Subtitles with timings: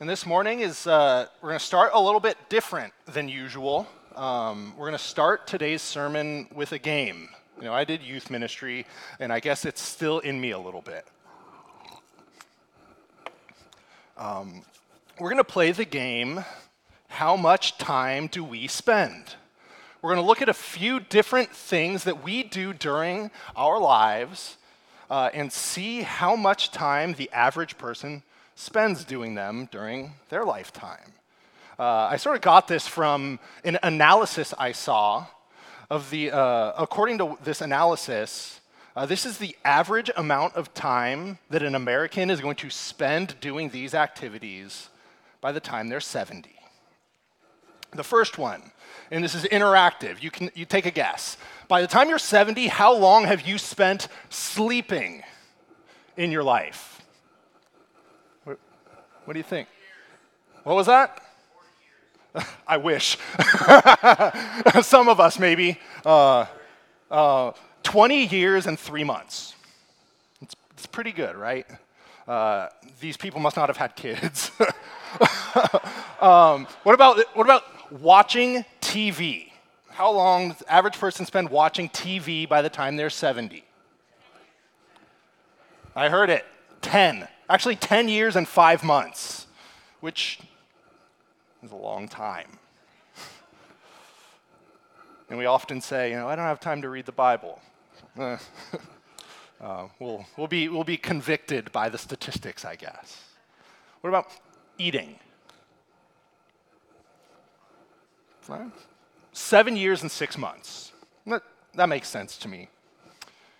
[0.00, 3.88] And this morning is uh, we're going to start a little bit different than usual.
[4.14, 7.28] Um, we're going to start today's sermon with a game.
[7.58, 8.86] You know, I did youth ministry,
[9.18, 11.04] and I guess it's still in me a little bit.
[14.16, 14.62] Um,
[15.18, 16.44] we're going to play the game.
[17.08, 19.34] How much time do we spend?
[20.00, 24.58] We're going to look at a few different things that we do during our lives
[25.10, 28.22] uh, and see how much time the average person
[28.58, 31.12] spends doing them during their lifetime.
[31.78, 35.26] Uh, I sort of got this from an analysis I saw
[35.88, 38.60] of the, uh, according to this analysis,
[38.96, 43.38] uh, this is the average amount of time that an American is going to spend
[43.40, 44.88] doing these activities
[45.40, 46.50] by the time they're 70.
[47.92, 48.72] The first one,
[49.12, 51.36] and this is interactive, you can you take a guess.
[51.68, 55.22] By the time you're 70, how long have you spent sleeping
[56.16, 56.97] in your life?
[59.28, 59.68] What, do you think?
[60.62, 61.20] What was that?
[62.66, 63.18] I wish.
[64.82, 65.78] Some of us, maybe.
[66.02, 66.46] Uh,
[67.10, 69.54] uh, 20 years and three months.
[70.40, 71.66] It's, it's pretty good, right?
[72.26, 72.68] Uh,
[73.00, 74.50] these people must not have had kids.
[76.22, 77.64] um, what, about, what about
[78.00, 79.50] watching TV?
[79.90, 83.62] How long does the average person spend watching TV by the time they're 70?
[85.94, 86.46] I heard it
[86.80, 87.28] 10.
[87.50, 89.46] Actually, 10 years and five months,
[90.00, 90.38] which
[91.62, 92.58] is a long time.
[95.30, 97.60] and we often say, you know, I don't have time to read the Bible.
[99.60, 103.24] Uh, we'll, we'll, be, we'll be convicted by the statistics, I guess.
[104.00, 104.28] What about
[104.78, 105.18] eating?
[109.32, 110.92] Seven years and six months.
[111.26, 111.42] That,
[111.74, 112.68] that makes sense to me.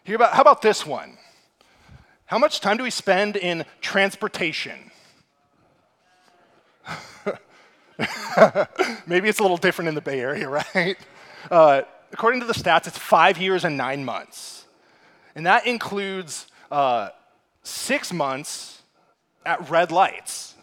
[0.05, 1.19] Here about, how about this one?
[2.29, 4.91] How much time do we spend in transportation?
[9.07, 10.99] Maybe it's a little different in the Bay Area, right?
[11.51, 11.81] Uh,
[12.13, 14.67] according to the stats, it's five years and nine months.
[15.35, 17.09] And that includes uh,
[17.63, 18.83] six months
[19.47, 20.55] at red lights.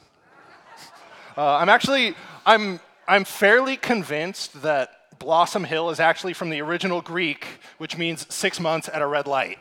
[1.35, 2.13] Uh, I'm actually,
[2.45, 7.47] I'm, I'm fairly convinced that Blossom Hill is actually from the original Greek,
[7.79, 9.57] which means six months at a red light.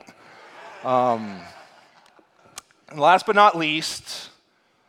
[0.84, 1.40] Um,
[2.94, 4.30] and last but not least,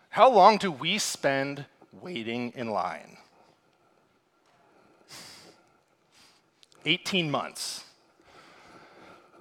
[0.10, 3.18] how long do we spend waiting in line?
[6.86, 7.84] 18 months.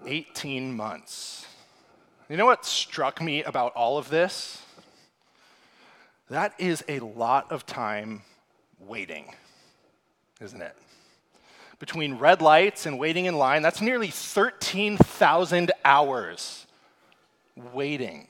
[0.07, 1.45] 18 months.
[2.31, 4.63] You know what struck me about all of this?
[6.31, 8.23] That is a lot of time
[8.81, 9.35] waiting,
[10.41, 10.75] isn't it?
[11.79, 16.67] Between red lights and waiting in line, that's nearly 13,000 hours
[17.75, 18.29] waiting.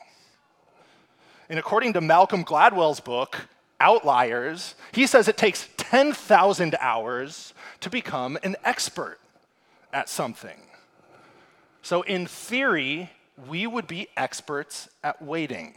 [1.49, 3.49] And according to Malcolm Gladwell's book,
[3.81, 9.19] Outliers, he says it takes 10,000 hours to become an expert
[9.93, 10.61] at something.
[11.83, 13.11] So, in theory,
[13.49, 15.75] we would be experts at waiting,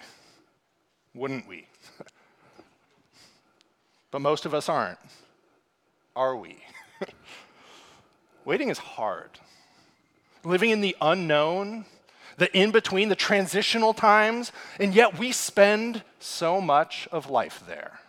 [1.13, 1.67] wouldn't we?
[4.11, 5.00] but most of us aren't.
[6.16, 6.57] Are we?
[8.45, 9.31] waiting is hard.
[10.44, 11.85] Living in the unknown,
[12.37, 17.99] the in between, the transitional times, and yet we spend so much of life there.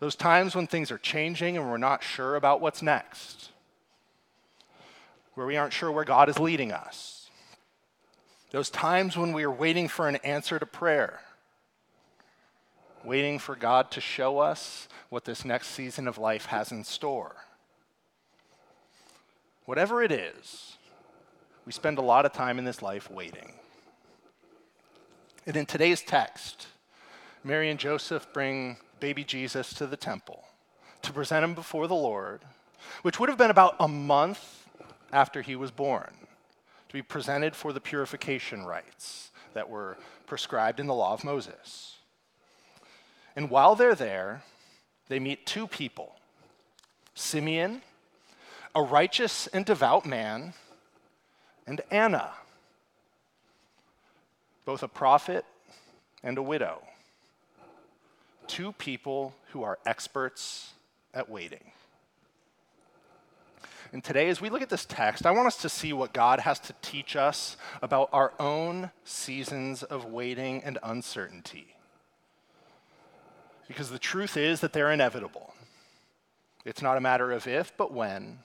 [0.00, 3.50] Those times when things are changing and we're not sure about what's next,
[5.34, 7.30] where we aren't sure where God is leading us.
[8.50, 11.20] Those times when we are waiting for an answer to prayer,
[13.04, 17.36] waiting for God to show us what this next season of life has in store.
[19.64, 20.76] Whatever it is,
[21.64, 23.52] we spend a lot of time in this life waiting.
[25.46, 26.66] And in today's text,
[27.44, 30.44] Mary and Joseph bring baby Jesus to the temple
[31.02, 32.42] to present him before the Lord,
[33.02, 34.66] which would have been about a month
[35.12, 36.12] after he was born,
[36.88, 39.96] to be presented for the purification rites that were
[40.26, 41.96] prescribed in the law of Moses.
[43.34, 44.42] And while they're there,
[45.08, 46.16] they meet two people
[47.14, 47.82] Simeon,
[48.74, 50.54] a righteous and devout man,
[51.66, 52.30] and Anna,
[54.64, 55.44] both a prophet
[56.22, 56.82] and a widow.
[58.46, 60.72] Two people who are experts
[61.14, 61.72] at waiting.
[63.92, 66.40] And today, as we look at this text, I want us to see what God
[66.40, 71.76] has to teach us about our own seasons of waiting and uncertainty.
[73.68, 75.52] Because the truth is that they're inevitable.
[76.64, 78.38] It's not a matter of if, but when.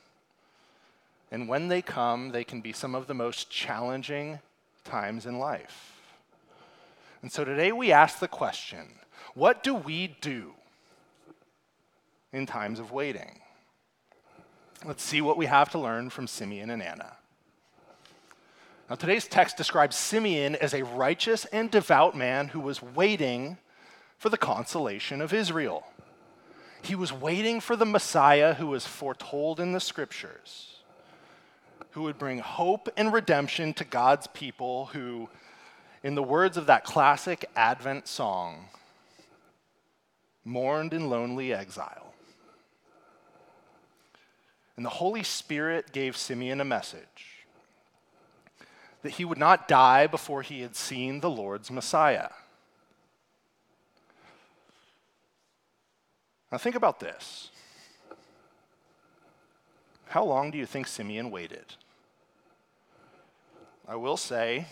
[1.31, 4.39] And when they come, they can be some of the most challenging
[4.83, 6.01] times in life.
[7.21, 8.87] And so today we ask the question
[9.33, 10.53] What do we do
[12.31, 13.41] in times of waiting?
[14.85, 17.17] Let's see what we have to learn from Simeon and Anna.
[18.89, 23.57] Now, today's text describes Simeon as a righteous and devout man who was waiting
[24.17, 25.83] for the consolation of Israel.
[26.81, 30.76] He was waiting for the Messiah who was foretold in the scriptures,
[31.91, 35.29] who would bring hope and redemption to God's people who,
[36.03, 38.65] in the words of that classic Advent song,
[40.43, 42.13] mourned in lonely exile.
[44.75, 47.45] And the Holy Spirit gave Simeon a message
[49.01, 52.29] that he would not die before he had seen the Lord's Messiah.
[56.51, 57.51] Now, think about this.
[60.09, 61.65] How long do you think Simeon waited?
[63.87, 64.67] I will say,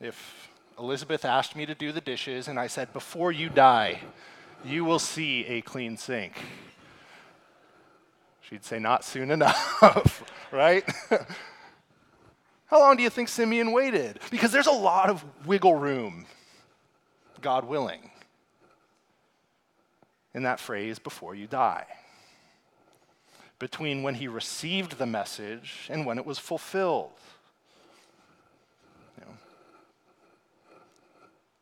[0.00, 4.00] if Elizabeth asked me to do the dishes and I said, Before you die,
[4.64, 6.32] you will see a clean sink,
[8.40, 10.84] she'd say, Not soon enough, right?
[12.66, 14.18] How long do you think Simeon waited?
[14.30, 16.24] Because there's a lot of wiggle room,
[17.42, 18.10] God willing,
[20.32, 21.84] in that phrase, before you die.
[23.62, 27.12] Between when he received the message and when it was fulfilled.
[29.16, 29.34] You know,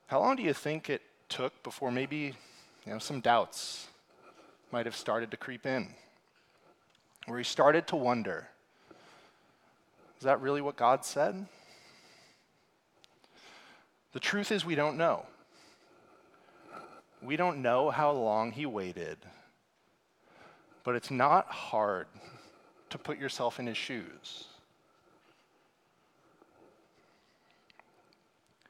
[0.07, 2.33] how long do you think it took before maybe
[2.87, 3.89] you know, some doubts
[4.73, 5.89] might have started to creep in?
[7.27, 8.49] Where he started to wonder
[10.17, 11.45] is that really what God said?
[14.15, 15.27] The truth is, we don't know.
[17.21, 19.19] We don't know how long he waited,
[20.85, 22.07] but it's not hard
[22.91, 24.47] to put yourself in his shoes.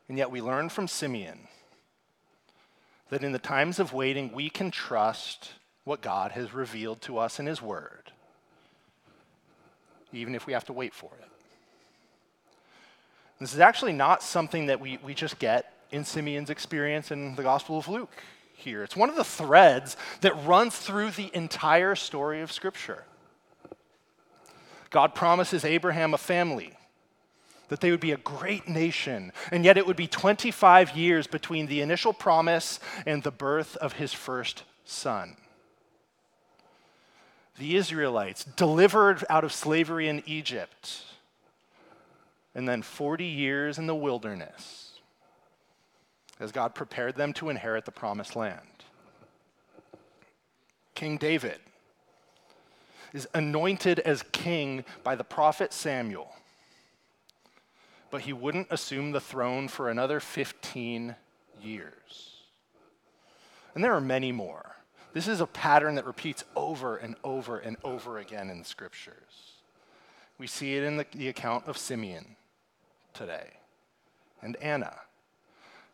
[0.08, 1.46] And yet, we learn from Simeon
[3.10, 5.52] that in the times of waiting, we can trust
[5.84, 8.12] what God has revealed to us in his word,
[10.12, 11.28] even if we have to wait for it.
[13.38, 17.42] This is actually not something that we, we just get in Simeon's experience in the
[17.42, 18.22] Gospel of Luke
[18.60, 18.82] here.
[18.82, 23.04] It's one of the threads that runs through the entire story of Scripture.
[24.90, 26.72] God promises Abraham a family,
[27.68, 31.66] that they would be a great nation, and yet it would be 25 years between
[31.66, 35.36] the initial promise and the birth of his first son.
[37.58, 41.04] The Israelites, delivered out of slavery in Egypt,
[42.54, 44.89] and then 40 years in the wilderness
[46.40, 48.84] as God prepared them to inherit the promised land.
[50.94, 51.58] King David
[53.12, 56.34] is anointed as king by the prophet Samuel,
[58.10, 61.14] but he wouldn't assume the throne for another 15
[61.62, 62.36] years.
[63.74, 64.76] And there are many more.
[65.12, 69.54] This is a pattern that repeats over and over and over again in the scriptures.
[70.38, 72.36] We see it in the, the account of Simeon
[73.12, 73.50] today
[74.42, 74.94] and Anna,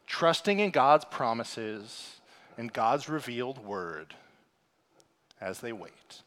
[0.06, 2.20] trusting in God's promises
[2.56, 4.14] and God's revealed word
[5.40, 6.22] as they wait.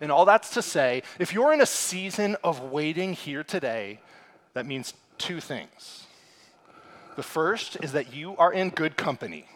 [0.00, 4.00] And all that's to say, if you're in a season of waiting here today,
[4.54, 6.06] that means two things.
[7.16, 9.46] The first is that you are in good company.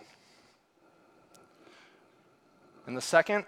[2.87, 3.47] And the second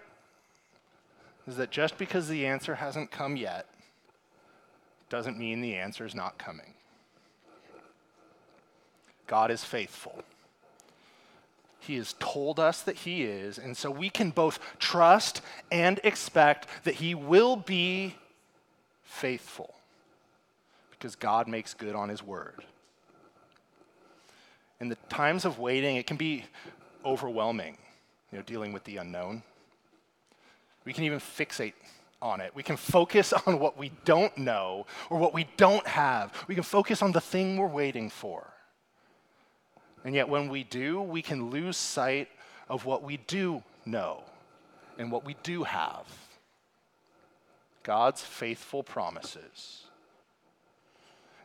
[1.47, 3.67] is that just because the answer hasn't come yet,
[5.09, 6.73] doesn't mean the answer is not coming.
[9.27, 10.23] God is faithful.
[11.79, 15.41] He has told us that He is, and so we can both trust
[15.71, 18.15] and expect that He will be
[19.03, 19.73] faithful
[20.91, 22.63] because God makes good on His word.
[24.79, 26.43] In the times of waiting, it can be
[27.05, 27.77] overwhelming,
[28.31, 29.41] you know, dealing with the unknown.
[30.83, 31.73] We can even fixate
[32.21, 32.53] on it.
[32.55, 36.33] We can focus on what we don't know or what we don't have.
[36.47, 38.45] We can focus on the thing we're waiting for.
[40.03, 42.29] And yet, when we do, we can lose sight
[42.69, 44.23] of what we do know
[44.97, 46.05] and what we do have
[47.83, 49.85] God's faithful promises.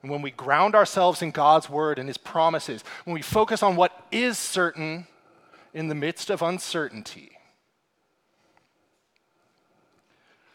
[0.02, 3.76] And when we ground ourselves in God's word and his promises, when we focus on
[3.76, 5.06] what is certain
[5.72, 7.30] in the midst of uncertainty,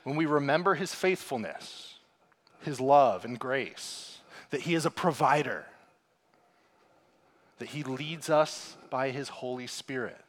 [0.04, 1.96] when we remember his faithfulness,
[2.62, 5.66] his love and grace, that he is a provider,
[7.60, 10.22] that he leads us by his Holy Spirit.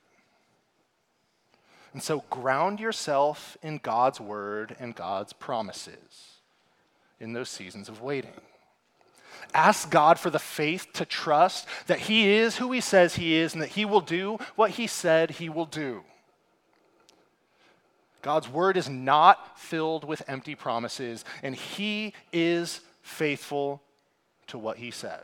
[1.93, 6.39] And so ground yourself in God's word and God's promises
[7.19, 8.33] in those seasons of waiting.
[9.55, 13.55] Ask God for the faith to trust that He is who He says He is
[13.55, 16.03] and that He will do what He said He will do.
[18.21, 23.81] God's word is not filled with empty promises, and He is faithful
[24.49, 25.23] to what He says.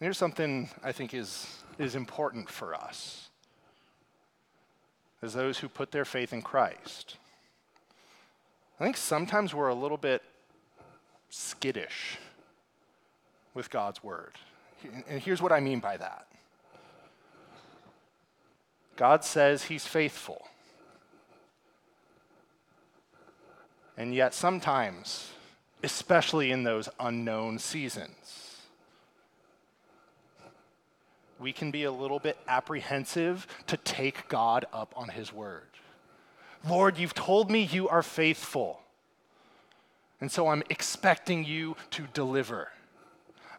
[0.00, 3.28] Here's something I think is, is important for us
[5.22, 7.16] as those who put their faith in Christ.
[8.78, 10.22] I think sometimes we're a little bit
[11.30, 12.18] skittish
[13.54, 14.34] with God's word.
[15.08, 16.26] And here's what I mean by that
[18.94, 20.46] God says he's faithful.
[23.96, 25.32] And yet, sometimes,
[25.82, 28.47] especially in those unknown seasons,
[31.40, 35.62] we can be a little bit apprehensive to take God up on his word.
[36.68, 38.80] Lord, you've told me you are faithful.
[40.20, 42.68] And so I'm expecting you to deliver.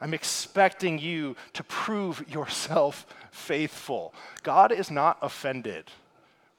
[0.02, 4.14] I'm expecting you to prove yourself faithful.
[4.44, 5.92] God is not offended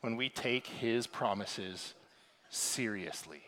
[0.00, 1.94] when we take his promises
[2.48, 3.42] seriously.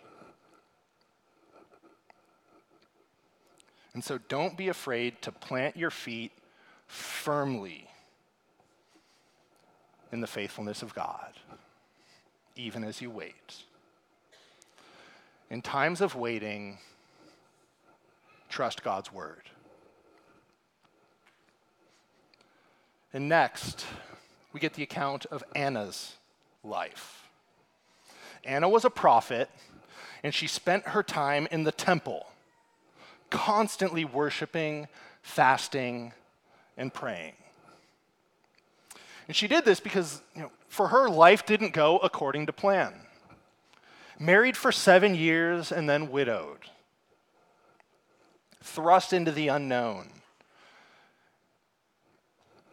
[3.94, 6.32] And so don't be afraid to plant your feet
[6.92, 7.88] firmly
[10.12, 11.32] in the faithfulness of God
[12.56, 13.54] even as you wait.
[15.50, 16.78] In times of waiting,
[18.48, 19.42] trust God's word.
[23.12, 23.84] And next,
[24.52, 26.16] we get the account of Anna's
[26.64, 27.28] life.
[28.44, 29.50] Anna was a prophet,
[30.22, 32.26] and she spent her time in the temple,
[33.30, 34.88] constantly worshiping,
[35.22, 36.12] fasting,
[36.76, 37.34] and praying.
[39.28, 42.94] And she did this because you know, for her, life didn't go according to plan.
[44.18, 46.58] Married for seven years and then widowed,
[48.62, 50.08] thrust into the unknown.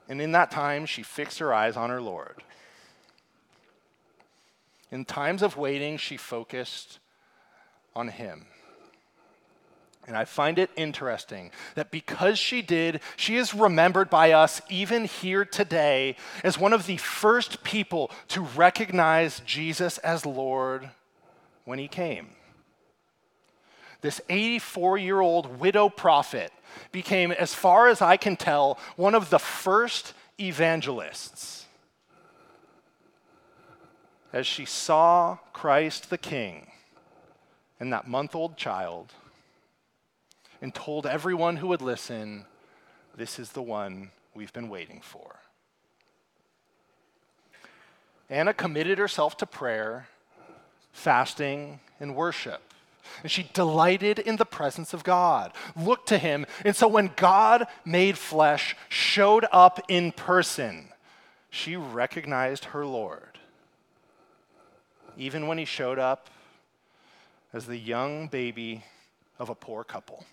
[0.08, 2.44] And in that time, she fixed her eyes on her Lord.
[4.92, 7.00] In times of waiting, she focused
[7.96, 8.48] on Him.
[10.10, 15.06] And I find it interesting that because she did, she is remembered by us even
[15.06, 20.90] here today as one of the first people to recognize Jesus as Lord
[21.64, 22.30] when he came.
[24.02, 26.52] This 84 year old widow prophet
[26.92, 31.68] became, as far as I can tell, one of the first evangelists.
[34.34, 36.72] As she saw Christ the King
[37.80, 39.14] and that month old child
[40.62, 42.46] and told everyone who would listen,
[43.16, 45.38] This is the one we've been waiting for.
[48.30, 50.08] Anna committed herself to prayer,
[50.92, 52.62] fasting, and worship.
[53.24, 56.46] And she delighted in the presence of God, looked to him.
[56.64, 60.90] And so when God made flesh, showed up in person,
[61.50, 63.40] she recognized her Lord.
[65.18, 66.30] Even when he showed up
[67.52, 68.84] as the young baby
[69.40, 70.24] of a poor couple.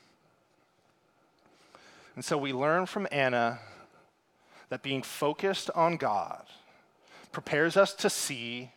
[2.17, 3.61] And so we learn from Anna
[4.71, 6.45] that being focused on God
[7.31, 8.71] prepares us to see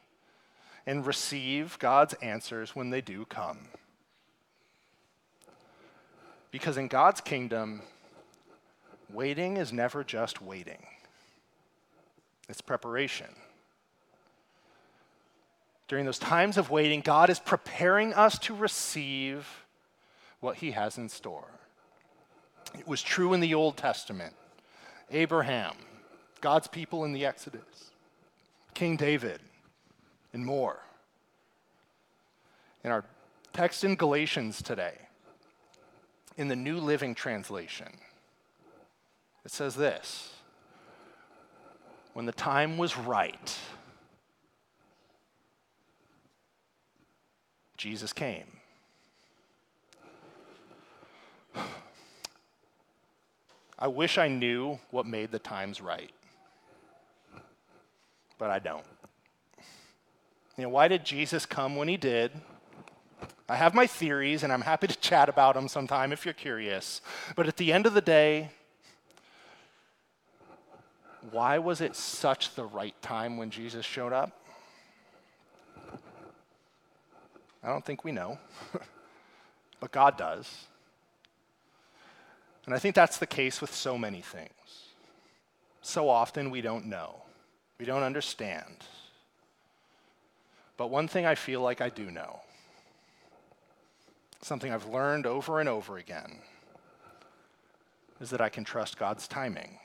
[0.85, 3.69] and receive God's answers when they do come.
[6.51, 7.81] Because in God's kingdom,
[9.11, 10.85] waiting is never just waiting,
[12.49, 13.27] it's preparation.
[15.87, 19.47] During those times of waiting, God is preparing us to receive
[20.39, 21.58] what He has in store.
[22.77, 24.33] It was true in the Old Testament.
[25.11, 25.73] Abraham,
[26.41, 27.91] God's people in the Exodus,
[28.73, 29.39] King David,
[30.33, 30.79] and more.
[32.83, 33.03] In our
[33.53, 34.93] text in Galatians today,
[36.37, 37.89] in the New Living Translation,
[39.43, 40.31] it says this
[42.13, 43.57] When the time was right,
[47.77, 48.58] Jesus came.
[53.81, 56.11] I wish I knew what made the times right,
[58.37, 58.83] but I don't.
[60.57, 62.33] You know, why did Jesus come when he did?
[63.47, 66.99] I have my theories, and I'm happy to chat about them sometime if you're curious.
[67.37, 68.49] But at the end of the day,
[71.31, 74.31] why was it such the right time when Jesus showed up?
[77.63, 78.37] I don't think we know,
[79.79, 80.67] but God does.
[82.65, 84.49] And I think that's the case with so many things.
[85.81, 87.23] So often we don't know,
[87.79, 88.85] we don't understand.
[90.77, 92.41] But one thing I feel like I do know
[94.41, 96.39] something I've learned over and over again,
[98.21, 99.79] is that I can trust God's timing,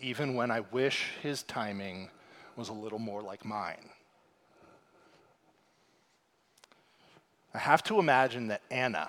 [0.00, 2.10] even when I wish his timing
[2.56, 3.90] was a little more like mine.
[7.52, 9.08] I have to imagine that Anna,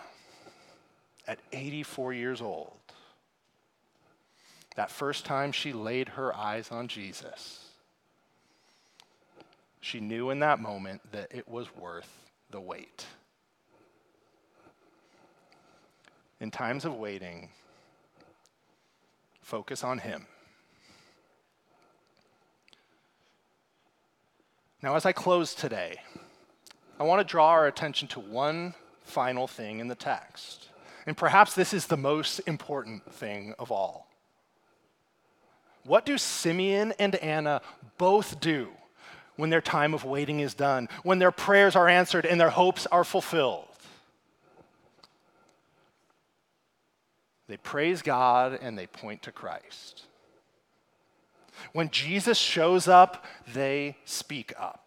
[1.27, 2.73] at 84 years old,
[4.75, 7.69] that first time she laid her eyes on Jesus,
[9.79, 12.09] she knew in that moment that it was worth
[12.51, 13.05] the wait.
[16.39, 17.49] In times of waiting,
[19.41, 20.25] focus on Him.
[24.81, 26.01] Now, as I close today,
[26.99, 30.69] I want to draw our attention to one final thing in the text.
[31.05, 34.07] And perhaps this is the most important thing of all.
[35.83, 37.61] What do Simeon and Anna
[37.97, 38.69] both do
[39.35, 42.87] when their time of waiting is done, when their prayers are answered and their hopes
[42.87, 43.67] are fulfilled?
[47.47, 50.05] They praise God and they point to Christ.
[51.73, 54.84] When Jesus shows up, they speak up.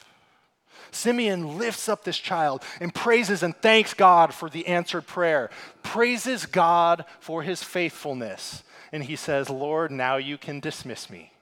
[0.91, 5.51] Simeon lifts up this child and praises and thanks God for the answered prayer,
[5.83, 8.63] praises God for his faithfulness.
[8.93, 11.33] And he says, Lord, now you can dismiss me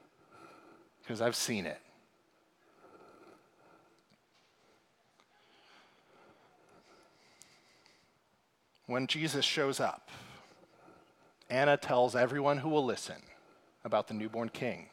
[1.02, 1.80] because I've seen it.
[8.86, 10.10] When Jesus shows up,
[11.50, 13.16] Anna tells everyone who will listen
[13.84, 14.86] about the newborn king.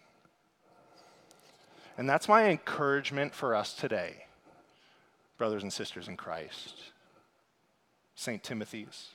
[1.97, 4.25] And that's my encouragement for us today,
[5.37, 6.75] brothers and sisters in Christ.
[8.15, 8.43] St.
[8.43, 9.09] Timothy's.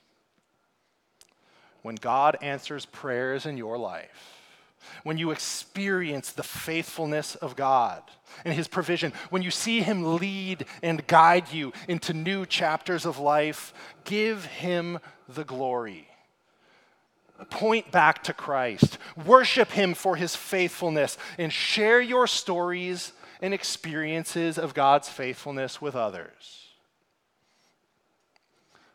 [1.83, 4.35] When God answers prayers in your life,
[5.03, 8.03] when you experience the faithfulness of God
[8.45, 13.19] and His provision, when you see Him lead and guide you into new chapters of
[13.19, 13.73] life,
[14.05, 14.99] give Him
[15.29, 16.09] the glory
[17.45, 24.59] point back to Christ, worship Him for His faithfulness, and share your stories and experiences
[24.59, 26.69] of God's faithfulness with others.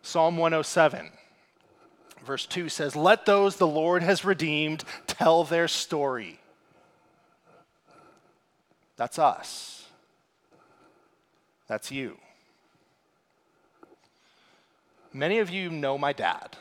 [0.01, 1.11] Psalm 107,
[2.25, 6.39] verse 2 says, Let those the Lord has redeemed tell their story.
[8.97, 9.85] That's us.
[11.67, 12.17] That's you.
[15.13, 16.57] Many of you know my dad.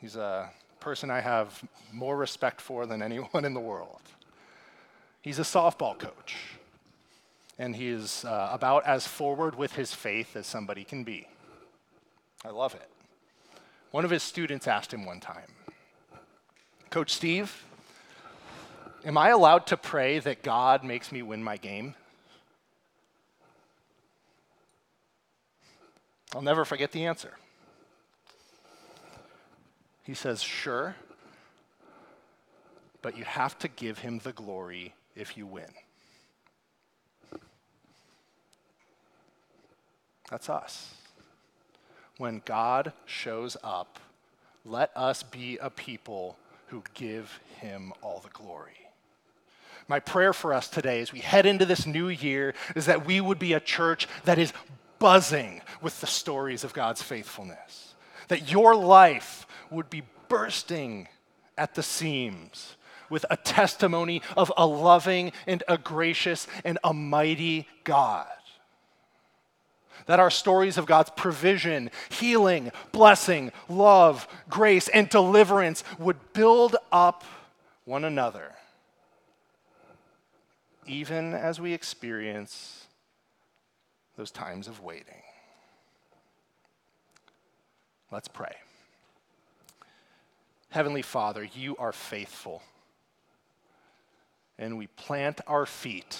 [0.00, 1.62] He's a person I have
[1.92, 4.00] more respect for than anyone in the world.
[5.22, 6.36] He's a softball coach,
[7.58, 11.26] and he is uh, about as forward with his faith as somebody can be.
[12.44, 12.88] I love it.
[13.90, 15.50] One of his students asked him one time,
[16.90, 17.64] Coach Steve,
[19.04, 21.94] am I allowed to pray that God makes me win my game?
[26.34, 27.32] I'll never forget the answer.
[30.04, 30.94] He says, Sure,
[33.02, 35.68] but you have to give him the glory if you win.
[40.30, 40.94] That's us.
[42.18, 43.98] When God shows up,
[44.64, 46.36] let us be a people
[46.66, 48.72] who give him all the glory.
[49.86, 53.20] My prayer for us today as we head into this new year is that we
[53.20, 54.52] would be a church that is
[54.98, 57.94] buzzing with the stories of God's faithfulness.
[58.28, 61.08] That your life would be bursting
[61.56, 62.76] at the seams
[63.08, 68.26] with a testimony of a loving and a gracious and a mighty God.
[70.06, 77.24] That our stories of God's provision, healing, blessing, love, grace, and deliverance would build up
[77.84, 78.52] one another,
[80.86, 82.86] even as we experience
[84.16, 85.22] those times of waiting.
[88.10, 88.54] Let's pray.
[90.70, 92.62] Heavenly Father, you are faithful.
[94.58, 96.18] And we plant our feet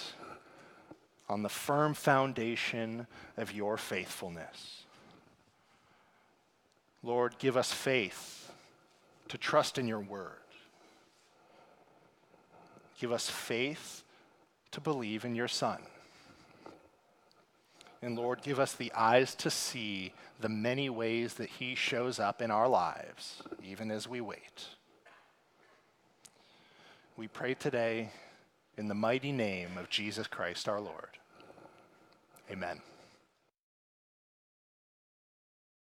[1.28, 4.84] on the firm foundation of your faithfulness.
[7.02, 8.50] Lord, give us faith
[9.28, 10.32] to trust in your word.
[12.98, 14.02] Give us faith
[14.72, 15.78] to believe in your Son.
[18.02, 22.40] And Lord, give us the eyes to see the many ways that He shows up
[22.40, 24.66] in our lives, even as we wait.
[27.16, 28.10] We pray today
[28.78, 31.18] in the mighty name of Jesus Christ our Lord.
[32.50, 32.80] Amen.